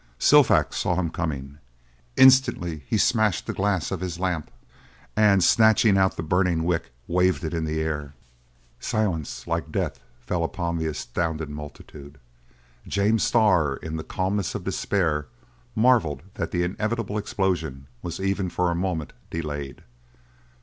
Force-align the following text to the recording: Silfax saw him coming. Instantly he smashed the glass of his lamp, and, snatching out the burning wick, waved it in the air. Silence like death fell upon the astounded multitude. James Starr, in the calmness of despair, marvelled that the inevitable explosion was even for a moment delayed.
Silfax 0.17 0.77
saw 0.77 0.95
him 0.95 1.11
coming. 1.11 1.59
Instantly 2.17 2.81
he 2.87 2.97
smashed 2.97 3.45
the 3.45 3.53
glass 3.53 3.91
of 3.91 3.99
his 3.99 4.19
lamp, 4.19 4.49
and, 5.15 5.43
snatching 5.43 5.95
out 5.95 6.17
the 6.17 6.23
burning 6.23 6.63
wick, 6.63 6.91
waved 7.05 7.43
it 7.43 7.53
in 7.53 7.65
the 7.65 7.79
air. 7.79 8.15
Silence 8.79 9.45
like 9.45 9.71
death 9.71 9.99
fell 10.19 10.43
upon 10.43 10.79
the 10.79 10.87
astounded 10.87 11.51
multitude. 11.51 12.17
James 12.87 13.21
Starr, 13.21 13.75
in 13.77 13.95
the 13.95 14.03
calmness 14.03 14.55
of 14.55 14.63
despair, 14.63 15.27
marvelled 15.75 16.23
that 16.33 16.49
the 16.49 16.63
inevitable 16.63 17.15
explosion 17.19 17.85
was 18.01 18.19
even 18.19 18.49
for 18.49 18.71
a 18.71 18.73
moment 18.75 19.13
delayed. 19.29 19.83